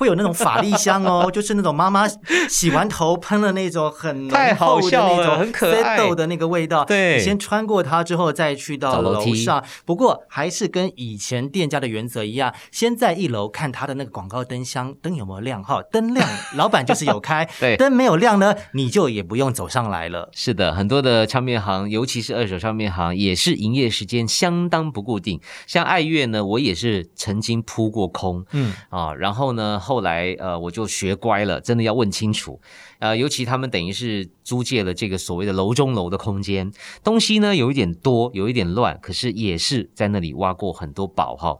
[0.00, 2.08] 会有那种法力香哦， 就是那种妈妈
[2.48, 6.86] 洗完头喷了那种很浓厚的那种很可爱的那个味道。
[6.86, 9.62] 对，你先穿过它之后再去到楼上。
[9.84, 20.30] 不过还是跟以前店家的原则一样，先在一楼看他的那个广告灯箱灯有没有亮哈，灯亮 老板就是有开， 对，灯没有亮呢，你就也不用走上来了。
[20.32, 25.38] 是的，很多的唱片行，尤其是二手唱片行，也是营业时间相当不固定。
[25.66, 29.78] 像爱乐呢，我也是曾经扑过空，嗯啊，然后呢。
[29.90, 32.60] 后来，呃，我就学乖了，真的要问清楚。
[33.00, 36.70] 呃，尤其他们等于是租借了这个所谓的楼中楼的空间，
[37.02, 41.56] 东西呢有一点多，有一点乱，可是也是在那里挖过很多宝哈。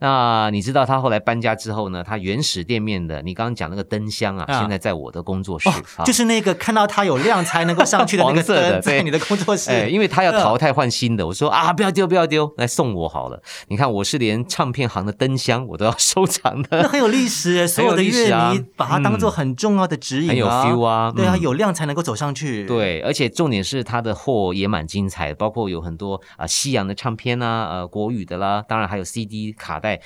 [0.00, 2.04] 那你知道他后来搬家之后呢？
[2.04, 5.70] 他原始店面的，你刚刚讲那个灯箱啊，现在在我的工作室，
[6.04, 9.70] 就是那个看到它有亮才能够上去的那个 灯，在你的工作室。
[9.70, 13.42] 哎，因为他要淘汰换新的，我说啊，不要丢，不要丢，来送我好了。
[13.68, 20.83] 你看，我是连唱片行的灯箱我都要 收藏的，那很有历史， 所有的乐迷把它当做很重要的指引，很有 feel 啊。
[21.14, 22.66] 对啊，有量才能够走上去。
[22.66, 30.00] 对，而且重点是他的货也蛮精彩的，包括有很多啊西洋的唱片啊，呃国语的啦，当然还有 CD 卡带。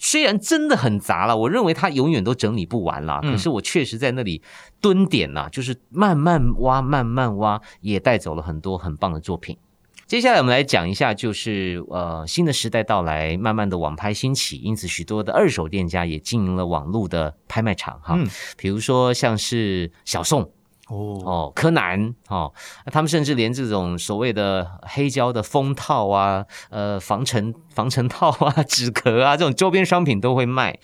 [0.00, 3.20] 虽然真的很杂了，我认为它永远都整理不完啦。
[3.20, 4.40] 可是我确实在那里
[4.80, 9.58] 蹲点呐，就是慢慢挖，慢慢挖，也带走了很多很棒的作品。
[10.08, 18.18] 接下来我们来讲一下，就是呃新的时代到来，慢慢的网拍兴起，因此许多的二手店家也经营了网络的拍卖场哈。
[18.56, 20.50] 比如说像是小宋。
[20.88, 22.50] 哦，哦，柯南哦，
[22.86, 30.78] 他们甚至连这种所谓的黑胶的封套啊、呃防尘防尘套啊、 纸壳啊这种周边商品都会卖。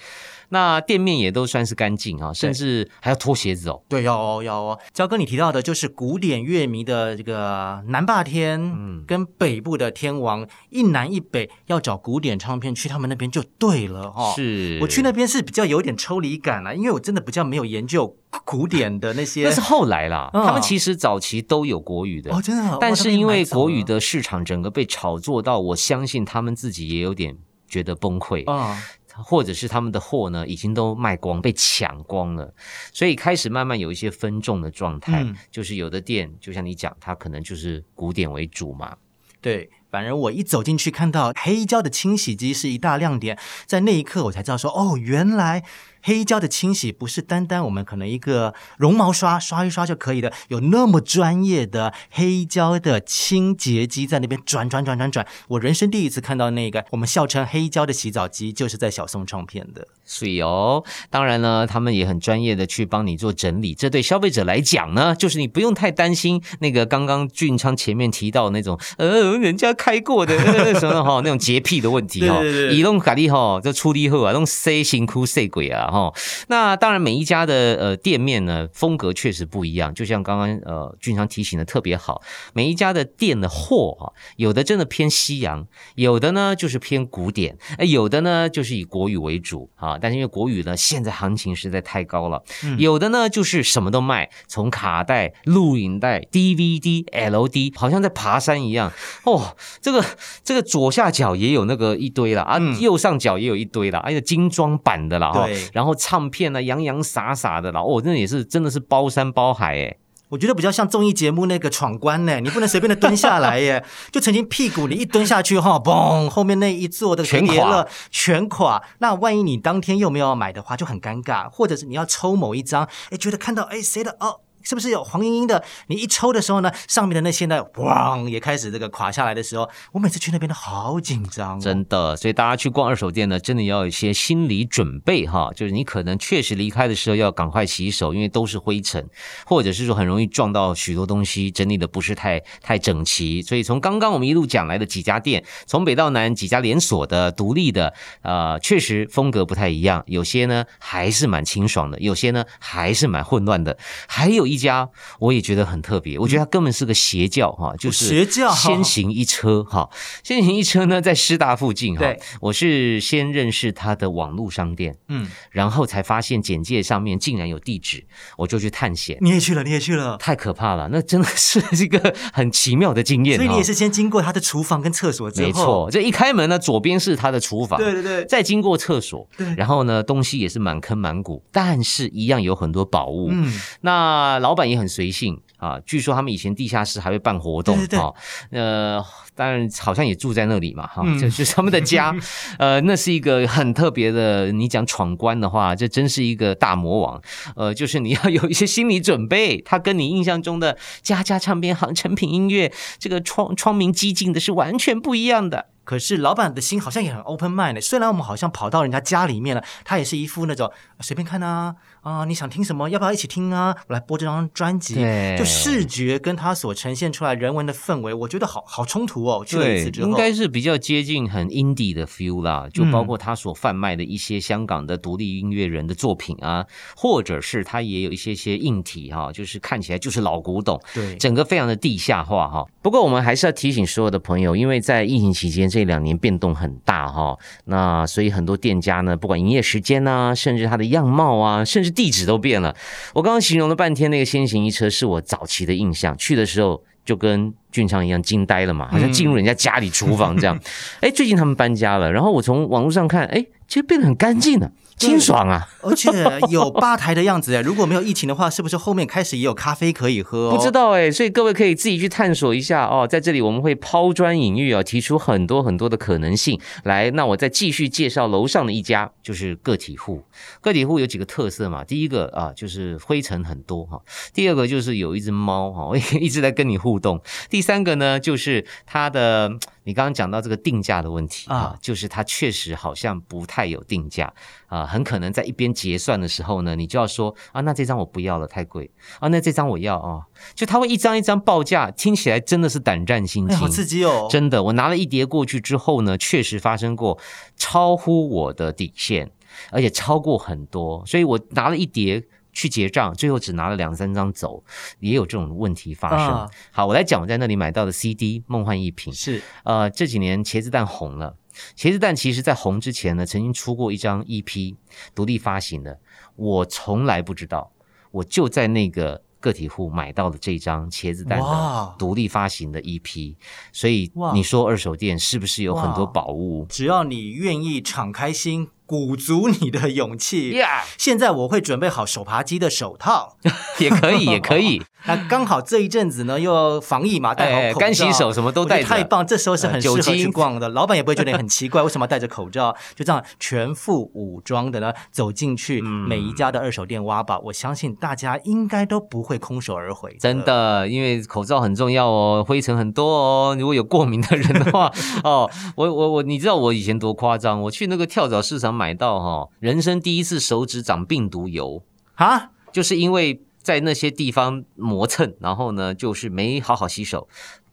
[0.54, 3.82] 那店面也都算是干净啊，甚至还要脱鞋子哦。
[3.88, 4.78] 对，要哦，要哦。
[4.92, 14.32] 焦哥，你提到的就是古典乐迷的这个南霸天，嗯，跟北部的天王，一南一北要找古典唱片，去他们那边就对了哈。
[14.36, 19.42] 是我去那边是比较有点抽离感了，因为我真的比较没有研究古典的那些。
[19.42, 22.78] 那是后来啦，他们其实早期都有国语的哦，真的。
[22.80, 27.36] 但是因为国语的市场整个被炒作到，我相信他们自己也有点
[27.66, 28.80] 觉得崩溃啊。
[29.22, 32.54] 或者是他们的货呢，已经都卖光，被抢光了，
[32.92, 38.96] 所以开始慢慢有一些分众的状态，就是有的店，就像你讲，它可能就是古典为主嘛。
[39.40, 45.64] 对，反正我一走进去看到黑胶的清洗机是一大亮点，在那一刻我才知道说，哦，原来。
[46.06, 55.26] 黑胶的清洗不是单单我们可能一个绒毛刷刷一刷就可以的，有那么专业的黑胶的清洁机在那边转转转转转。
[55.48, 59.88] 我人生第一次看到那个我们笑称黑胶的洗澡机，就是在小松唱片的。
[60.04, 63.74] 所以哦，当然呢，他们也很专业的去帮你做整理。
[63.74, 70.36] 这对消费者来讲呢，就是你不用太担心那个刚刚俊昌前面提到那种 呃人家开过的
[70.78, 72.42] 什么哈那种洁癖的问题哈。
[72.70, 75.90] 移动卡利哈这出力后啊，弄 C 型哭 C 鬼啊。
[75.94, 76.12] 哦，
[76.48, 79.94] 那当然，每一家的呃店面呢，风格确实不一样。
[79.94, 82.20] 就像刚刚呃俊昌提醒的特别好，
[82.52, 89.96] 每一家的店的货啊，有的真的偏西洋，有的呢就是偏古典，哎，有的呢就是以国语为主啊。
[89.96, 92.42] 但是因为国语呢，现在行情实在太高了，
[92.76, 98.92] 有的呢就是什么都卖，从卡带、录影带、DVD、LD，好像在爬山一样。
[99.22, 100.04] 哦，这个
[100.42, 105.46] 这个左下角也有那个一堆了啊，右上角也有一堆了，还有精装版的了哈。
[105.72, 105.83] 然后。
[105.84, 109.96] 然后唱片呢，洋洋洒洒的啦，哦，那也是真的是包山包海哎。
[110.30, 118.82] 我觉得比较像综艺节目那个闯关呢，你不能随便的蹲下来耶， 就曾经屁股你一蹲下去哈，嘣，后面那一座的全垮了，全垮。
[119.00, 121.50] 那万一你当天又没有买的话，就很尴尬。
[121.50, 124.40] 或者是你要抽某一张，哎，觉得看到哎谁的哦。
[124.64, 125.62] 是不是有黄莺莺的？
[125.86, 131.60] 你一抽的时候呢，上面的那些呢，咣也开始这个垮下来的时候，我每次去那边都好紧张。
[131.60, 135.50] 真的，所以大家去逛二手店呢，真的要有一些心理准备哈。
[135.54, 139.06] 就是你可能确实离开的时候要赶快洗手，因为都是灰尘，
[139.44, 143.42] 或者是说很容易撞到许多东西，整理的不是太太整齐。
[143.42, 150.02] 所以从刚刚我们一路讲来的几家店，从北到南几家连锁的、独立的，呃，确实风格不太一样。
[150.06, 153.76] 有些呢还是蛮清爽的，有些呢还是蛮混乱的，
[154.08, 154.53] 还有一。
[154.54, 154.88] 一家
[155.18, 158.52] 我也觉得很特别，我觉得它根本是个邪教哈，就是邪教。
[158.54, 159.90] 先行一车哈，
[160.22, 162.06] 先行一车呢在师大附近哈，
[162.40, 168.06] 我是先认识他的网络商店，嗯，然后才发现简介上面竟然有地址，
[168.38, 169.18] 我就去探险。
[169.20, 173.36] 你也去了，你也去了，太可怕了，那真的是一个很奇妙的经验。
[173.36, 184.43] 所以你也是先经过他的厨房跟厕所，没错，这一开门呢，左边是他的厨房，对对对，再经过厕所，对，然后呢，东西也是满坑满谷，但是一样有很多宝物，嗯，那。
[184.44, 188.12] 老板也很随性啊，据说他们以前地下室还会办活动啊，
[188.50, 189.02] 呃，
[189.34, 192.14] 当然好像也住在那里嘛，哈，就是他们的家，
[192.60, 194.52] 呃，那是一个很特别的。
[194.52, 197.22] 你讲闯关的话，这真是一个大魔王，
[197.56, 205.68] 呃，就是你要有一些心理准备，他跟你印象中的家家唱片行、成品音乐这个窗窗明几净的是完全不一样的。
[205.84, 211.74] 可是老板的心好像也很 open mind 虽然我们好像跑到人家家里面了，他也是一副那种随便看啊
[212.04, 213.74] 啊，你想听什么，要不要一起听啊？
[213.88, 214.94] 我来播这张专辑，
[215.36, 219.44] 就视觉跟他所呈现出来人文的氛围，我觉得好好冲突哦。
[219.44, 226.64] 去了一次之后，应该是比较接近很 indie 的 feel 啦，就包括他所贩卖的一些香港的独立音乐人的作品啊，
[226.96, 232.64] 或者是他也有一些些硬体哈，就是看起来就是老古董，对，整个非常的地下化哈。
[232.80, 235.64] 不过我们还是要提醒所有的朋友，因为在疫情期间。
[235.74, 242.74] 这两年变动很大哈，那所以很多店家呢，不管营业时间啊，甚至它的样貌啊，甚至地址都变了。
[243.14, 250.58] 我刚刚形容了半天，那个先行一车是我早期的印象，去的时候就跟俊昌一样惊呆了嘛，好像进入人家家里厨房这样。
[251.00, 254.70] 哎，最近他们搬家了，然后我从网络上看，哎，其实变得很干净了。
[254.96, 256.08] 清爽啊，而且
[256.48, 257.60] 有吧台的样子哎！
[257.66, 260.52] 如果没有疫情的话，是不是后面开始也有咖啡可以喝？
[260.52, 263.04] 不知道哎，所以各位可以自己去探索一下哦。
[263.04, 267.10] 在这里我们会抛砖引玉啊，提出很多很多的可能性来。
[267.10, 270.22] 那我再继续介绍楼上的一家，就是个体户。
[270.60, 271.82] 个体户有几个特色嘛？
[271.82, 273.98] 第一个啊，就是灰尘很多哈；
[274.32, 277.18] 第二个就是有一只猫哈，一直在跟你互动；
[277.50, 279.58] 第三个呢，就是它的。
[279.84, 284.32] 你刚刚讲到这个定价的问题啊，就是它确实好像不太有定价
[284.66, 284.80] 啊。
[284.80, 294.26] 啊，很可能在一边结算的时候呢，你就要说啊，那这张我不要了，太贵啊，那这张我要啊，就他会一张一张报价，听起来真的是胆战心惊，好刺激哦！
[294.28, 297.18] 真的，我拿了一叠过去之后呢，确实发生过
[297.56, 299.30] 超乎我的底线，
[299.70, 302.24] 而且超过很多，所以我拿了一叠。
[302.54, 304.64] 去结账，最后只拿了两三张走，
[305.00, 306.48] 也有这种问题发生。
[306.70, 311.36] 好，我来讲我在那里买到的 CD《梦幻一品》是呃这几年茄子蛋红了，
[311.76, 314.76] 茄子蛋其实在红之前呢，曾经出过一张 EP
[315.14, 315.98] 独立发行的，
[316.36, 317.70] 我从来不知道，
[318.12, 323.34] 我就在那个个体户买到了这张茄子蛋的独立发行的 EP，
[323.72, 326.64] 所以你说二手店是不是有很多宝物？
[326.68, 328.68] 只要你愿意敞开心。
[328.86, 330.56] 鼓足你的勇气！
[330.98, 333.36] 现在我会准备好手扒鸡的手套，
[333.78, 334.82] 也可以，也可以。
[335.06, 339.26] 那刚好这一阵子呢，又防疫嘛，戴好口罩，干洗手什么都戴，太棒！
[339.26, 342.74] 这时候是很适合去逛的，老板也不会觉得很奇怪，为什么要戴着口罩？
[342.96, 347.38] 就这样全副武装的呢，走进去每一家的二手店挖宝。
[347.44, 350.16] 我相信大家应该都不会空手而回。
[350.18, 353.56] 真的，因为口罩很重要哦，灰尘很多哦。
[353.58, 354.90] 如果有过敏的人的话，
[355.22, 357.60] 哦，我我我，你知道我以前多夸张？
[357.60, 361.82] 我去那个跳蚤市场买到哈，人生第一次手指长病毒疣
[362.16, 363.40] 啊，就是因为。
[363.64, 367.26] 在那些地方磨蹭，然后呢，就是没好好洗手，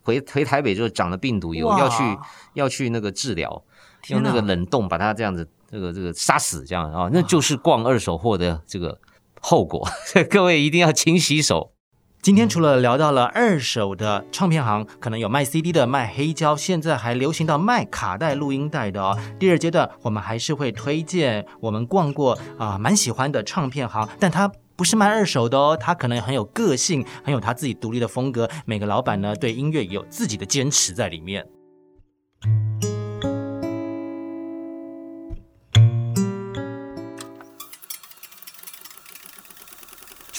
[0.03, 2.17] 回回台北就长了病毒，疣要去
[2.53, 3.61] 要去那个治疗，
[4.07, 8.97] 用那个冷冻把它这样子这个这个杀死，这样啊，那就是逛二手货的这个
[9.41, 9.85] 后果。
[10.31, 11.73] 各位一定要勤洗手。
[12.21, 19.17] 今天除了聊到了二手的唱片行，可能有卖 CD 的，卖黑胶，现在还流行到卖卡带、录音带的哦。
[19.39, 24.51] 第二阶段，我们还是会推荐我们逛过啊蛮喜欢的唱片行，但它。
[24.77, 28.49] 不是卖二手的哦，它可能很有个性，很有他自己独立的风格。
[28.65, 31.45] 每个老板呢，对音乐也有自己的坚持在里面。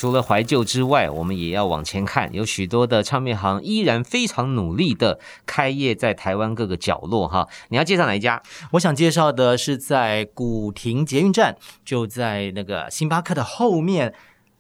[0.03, 7.29] 除了怀旧之外，我们也要往前看，有许多的唱片行依然非常努力的开业在台湾各个角落。
[7.29, 8.43] 哈，你要介绍哪一家？
[8.73, 14.13] 我想介绍的是在古亭捷运站，就在那个星巴克的后面。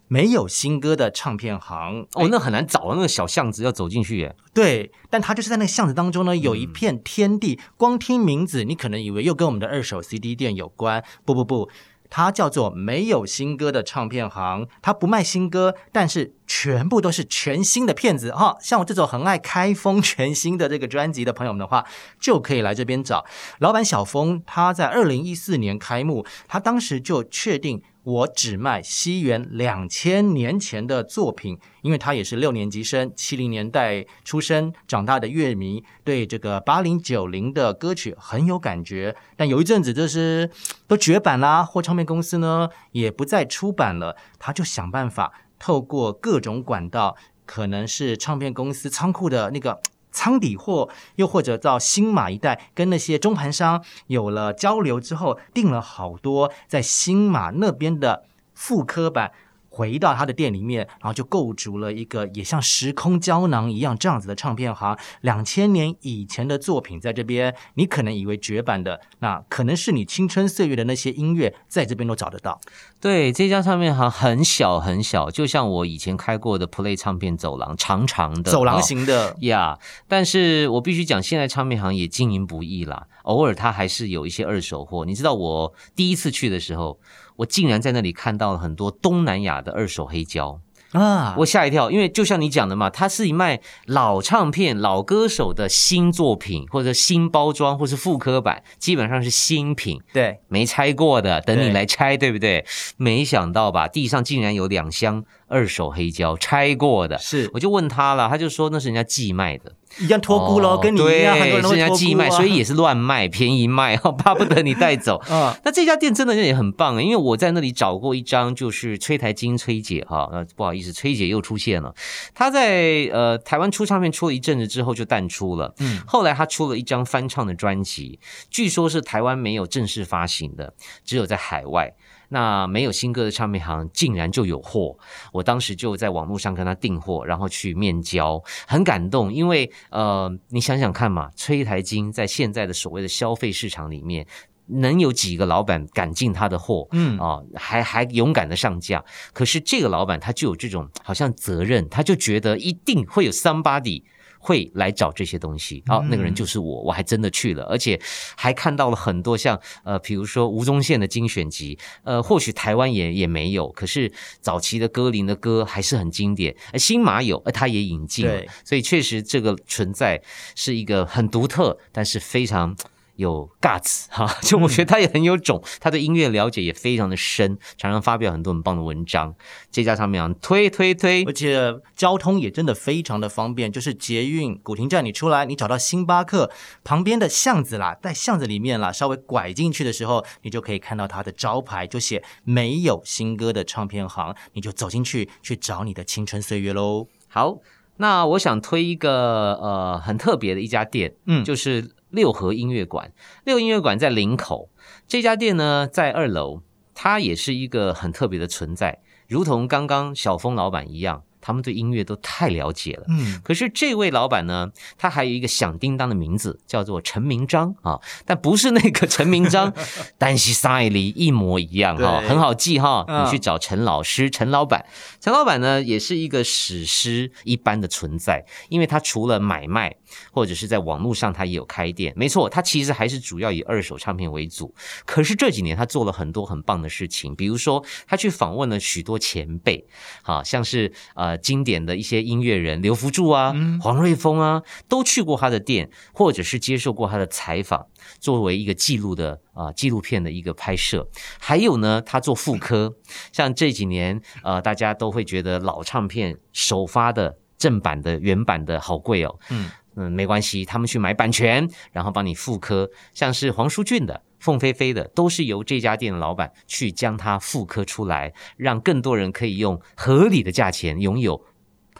[0.09, 4.37] 没有新歌的唱片行哦，那很难找那个小巷子要走进去耶。
[4.52, 7.59] 对，但它就是在那个巷子当中呢，有一片天地。
[7.78, 11.02] 光听名字，你可能以为又跟我们的二手 CD 店有关。
[11.24, 11.70] 不不不。
[12.14, 18.59] 它叫做没有新歌的唱片行，它不卖新歌，但是全部都是全新的片子哈。
[18.61, 21.87] 像我这种很爱开封全新的这个专辑的朋友们的话，
[22.20, 23.25] 就可以来这边找
[23.61, 24.42] 老板小峰。
[24.44, 27.83] 他在二零一四年开幕，他当时就确定。
[28.04, 39.14] 我只卖西元两千年前的作品，因为他也是六年级生，七零年代出生长大的乐迷，对这个八零九零的歌曲很有感觉。
[39.36, 40.50] 但有一阵子就是
[40.88, 49.80] 都绝版啦，或唱片公司呢也不再出版了，他就想办法透过各种管道，可能是唱片公司仓库的那个。
[50.12, 59.33] 仓底货，又或者到新马一带，跟那些中盘商有了交流之后，订了好多在新马那边的复刻版。
[59.74, 64.98] 回到他的店里面，然后就构筑了一个也像时空胶囊一样这样子的唱片行。
[65.22, 72.61] 两千年以前的作品在这边，你可能以为绝版的，那可能是你青春岁月的那些音乐，在这边都找得到。
[73.00, 79.78] 对，这家唱片行很小很小，就像我以前开过的 Play 唱片走廊，长长的走廊型的呀。
[80.06, 85.06] 但是我必须讲，现在唱片行也经营不易啦，偶尔它还是有一些二手货。
[85.06, 87.00] 你知道我第一次去的时候。
[87.42, 90.61] 我竟然在那里看到了很多东南亚的二手黑胶
[90.92, 91.35] 啊！
[91.38, 102.64] 我吓一跳，因为就像你讲的嘛，它是一卖老唱片、老歌手的新作品，或者新包装，或是复刻版，基本上是新品，对，没拆过的，等你来拆，对不对？
[102.96, 109.72] 没想到吧，地上竟然有两箱二手黑胶，拆过的，是，我就问他了，他就说那是人家寄卖的。
[109.98, 115.16] 一样托孤喽，跟你一样，很多人人家寄卖，所以也是乱卖，便宜卖， 巴不得你带走。
[115.28, 121.94] 啊， 那这家店真的也很棒，因为我在那里找过一张，就是崔台金崔姐哈，那不好意思，崔姐又出现了。
[122.35, 128.18] 她在呃台湾出唱片出了一阵子之后就淡出了，嗯，后来她出了一张翻唱的专辑，
[128.50, 130.74] 据说是台湾没有正式发行的，
[131.05, 131.92] 只有在海外。
[132.33, 134.97] 那没有新歌的唱片行竟然就有货，
[135.33, 144.27] 我当时就在网络上跟他订货，然后去面交，很感动，因为呃，你想想看嘛，崔台金在现在的所谓的消费市场里面，
[144.66, 146.88] 能有几个老板敢进他的货？
[146.92, 154.03] 嗯啊，还还勇敢的上架，可是这个老板他就有这种好像责任，他就觉得一定会有 somebody。
[154.42, 155.83] 会来找这些东西。
[155.87, 157.98] 好，那个人就是我，我还真的去了，而且
[158.37, 166.57] 还看到了很多像呃，比如说吴宗宪的精选集，呃，或许台湾也也没有，可是早期的歌林的歌还是很经典。
[166.74, 170.20] 新马有，他也引进了，所以确实这个存在
[170.57, 172.76] 是一个很独特，但是非常。
[173.16, 179.35] 有 guts 哈， 就我觉得他也很有种，他对音乐了解也非常的深，常常发表很多很棒的文章。
[179.70, 186.51] 这家唱片行推推推，而且交通也真的非常的方便，就是捷运古亭站你出来，你找到星巴克
[186.85, 197.07] 旁边的巷子啦，在巷子里面啦，稍微拐进去的时候，你就可以看到它的招牌，就写没有新歌的唱片行，你就走进去去找你的青春岁月喽。
[197.28, 197.59] 好，
[197.97, 201.93] 那我想推一个呃很特别的一家店，嗯，就是。
[202.12, 203.11] 六合音乐馆，
[203.43, 204.68] 六音乐馆在林口。
[205.09, 206.61] 这家店呢，在二楼，
[206.93, 211.22] 它也是一个很特别的存在，如同刚刚小峰老板一样。
[211.43, 219.74] 他们对音乐都太了解了，嗯，可是这位老板呢，他还有一个响叮当的名字，叫做陈明章啊，但不是那个陈明章，
[220.16, 224.86] 但是赛里一模一样哈，很好记哈，你去找陈老师、陈老板，
[225.20, 229.93] 陈老板呢也是一个史诗一般的存在，因为他除了买卖
[230.30, 234.72] 或者是在网络上，他也有开店，没错，他其实还是主要以二手唱片为主，
[235.05, 239.84] 可是这几年他做了很多很棒的事情，比如说他去访问了许多前辈，
[240.22, 241.32] 好像是呃。
[241.39, 247.87] 经典的一些音乐人刘福柱啊、黄瑞峰啊，都去过他的店，或者是接受过他的采访，
[248.18, 251.09] 作为一个记录的啊纪录片的一个拍摄。
[251.39, 252.95] 还有呢，他做复刻，
[253.33, 259.39] 像这几年呃，大家都会觉得老唱片首发的正版的原版的好贵哦。
[259.51, 264.22] 嗯嗯，没关系，他们去买版权，然后帮你复刻，像是黄舒骏的。
[264.43, 271.45] 凤飞飞的都是由这家店的老板去将它复刻出来，让更多人可以用合理的价钱拥有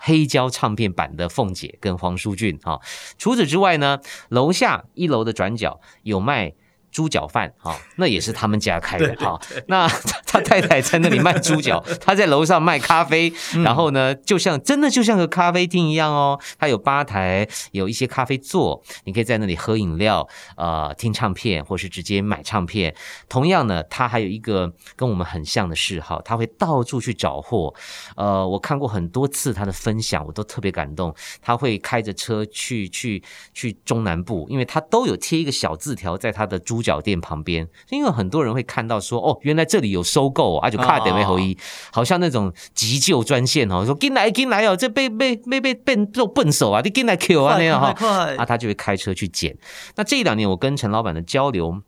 [0.01, 2.81] 黑胶唱片版的凤姐跟黄淑俊哈。
[3.17, 6.53] 除此之外呢，楼下一楼的转角有卖。
[6.93, 9.41] 猪脚饭，哈，那也是他们家开的，哈。
[9.67, 9.89] 那
[10.27, 13.33] 他太太在那里卖猪脚， 他在楼上卖咖啡，
[13.65, 16.39] 然后呢，就像真的就像个咖啡厅一样哦。
[16.59, 20.29] 他有吧台，有一些咖啡座，你可以在那里喝饮料，
[20.59, 22.95] 呃，听唱片，或是直接买唱片。
[23.27, 27.75] 同样呢，他还有一个跟我们很像的嗜好，他会到处去找货。
[28.17, 31.15] 呃，我看过很多次他的分享，我都特别感动。
[31.41, 33.23] 他会开着车去去
[33.55, 36.82] 去中南部，因为他都有贴一个小字条在他的猪。
[36.83, 41.57] 脚店旁边，因为很多人会看到说，哦，原来这里有收购啊，就卡点位后一，
[41.93, 47.95] 好像那种急救专线哦，说进来进来哦，这被被被被笨做笨手啊，你进来 Q 啊那样哈，
[48.37, 49.57] 啊，他就会开车去捡。
[49.95, 51.81] 那这两年我跟陈老板的交流。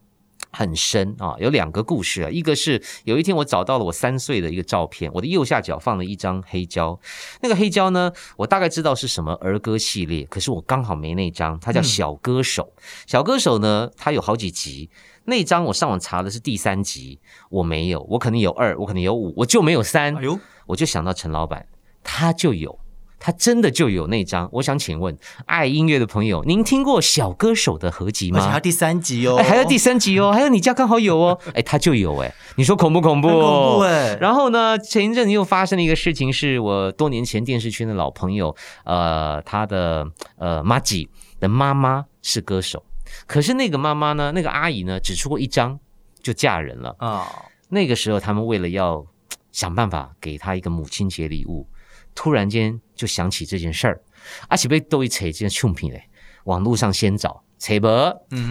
[0.54, 2.30] 很深啊，有两个故事啊。
[2.30, 6.98] 一个是有一天我找到了我三岁的一个照片，我的右下角放了一张黑胶。
[7.42, 11.58] 那个黑胶呢，我大概知道是什么儿歌系列，可是我刚好没那张。
[11.60, 12.72] 它叫《小歌手》，
[13.06, 14.88] 小歌手呢，它有好几集。
[15.24, 17.18] 那张我上网查的是第三集，
[17.50, 20.14] 我没有，我可能有二，我可能有五，我就没有三。
[20.16, 21.66] 哎呦，我就想到陈老板，
[22.02, 22.78] 他就有。
[23.24, 25.16] 他真的就有那张，我想请问
[25.46, 28.38] 爱音乐的朋友，您听过小歌手的合集吗？
[28.46, 33.28] 还有第三集哦，还有第三集哦，还有你家刚好有哦， 哎，他就有哎，你说恐不恐怖？
[33.28, 34.14] 恐怖哎。
[34.20, 38.54] 然后呢，前一阵又发生了一个事情，是我多年前电视圈的老朋友，
[38.84, 40.06] 呃，他的
[40.36, 41.08] 呃妈吉
[41.40, 42.84] 的妈妈是歌手，
[43.26, 45.80] 可是那个妈妈呢，那个阿姨呢，只出过一张
[46.22, 47.26] 就嫁人了啊。
[47.70, 49.06] 那个时候他们为了要
[49.50, 51.66] 想办法给她一个母亲节礼物。
[52.14, 54.00] 突然间就想起这件事儿，
[54.48, 56.08] 而且被都一扯，这件唱片嘞，
[56.44, 57.88] 网络上先找，扯不，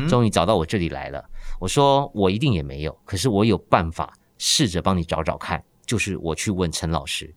[0.07, 1.23] 终于找到我这里来了。
[1.59, 5.63] 我说我一定也没有，可是我有办法，试着帮你找找看。
[5.85, 7.35] 就是我去问陈老师，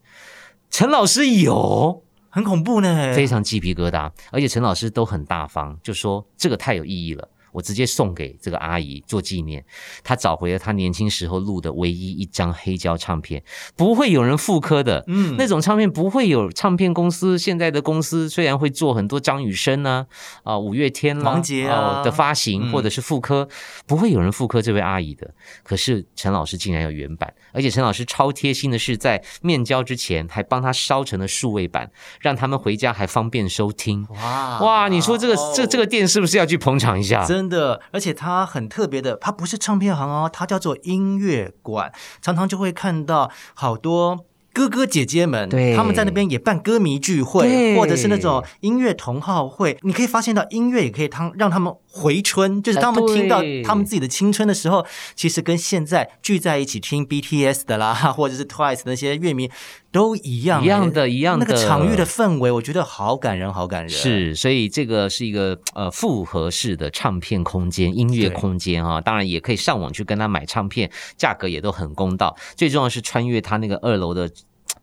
[0.71, 7.29] 陈老师有，很恐怖呢，非常鸡皮疙瘩，而且陈老师都很大方，就说这个太有意义了。
[7.57, 9.65] 我直接送给这个阿姨做纪念。
[10.05, 13.43] 她找回了她年轻时候录的唯一一张黑胶唱片，
[13.75, 15.03] 不会有人复刻的。
[15.07, 17.39] 嗯，那种唱片不会有唱片公司。
[17.39, 20.07] 现在的公司虽然会做很多张雨生呢，
[20.43, 23.49] 啊，五月天、王杰啊的发行或者是复刻，
[23.87, 25.33] 不会有人复刻这位阿姨的。
[25.63, 31.91] 可是陈老师竟然有原版，而且陈老师超贴心的是，在面交之前还帮他烧成了数位版，
[32.21, 34.07] 让他们回家还方便收听。
[34.11, 37.25] 哇哇，你说这个这这个店是不是要去捧场一下？
[37.25, 37.46] 真。
[37.49, 44.27] 的，而且它很特别的，它不是唱片行哦，它叫做音乐馆，常常就会看到好多。
[44.53, 49.77] 哥哥姐姐们，他们在那边也办歌迷聚会，或者是那种音乐同好会。
[49.83, 59.51] 你可以发现到，音乐也可以他让他们回春，就是当他们听到他们自己的青春的时候，其实跟现在聚在一起听 BTS 的啦，或者是 Twice 那些乐迷。
[59.97, 61.47] 都一样，一样的，一样的。
[61.47, 63.89] 那个场域的氛围，我觉得好感人，好感人。
[63.89, 69.01] 是，所以这个是一个呃复合式的唱片空间、音乐空间啊。
[69.01, 72.37] 当然也可以上网去跟他买唱片，价格也都很公道。
[72.55, 74.31] 最重要是穿越他那个二楼的。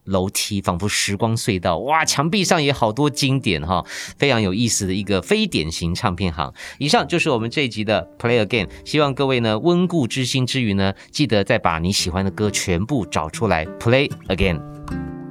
[0.05, 2.03] 楼梯仿佛时光隧道，哇！
[2.03, 3.86] 墙壁上也好多经典哈，
[4.18, 6.53] 非常有意思的一个非典型唱片行。
[6.78, 14.72] 以上就是我们这一集的 Play Again，希望各位呢温故知新之余呢，记得再把你喜欢的歌全部找出来 Play Again。
[14.93, 15.22] Thank you.